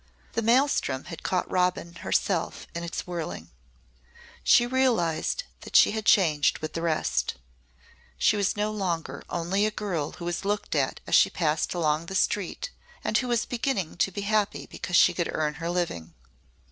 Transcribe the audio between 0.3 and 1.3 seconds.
The maelstrom had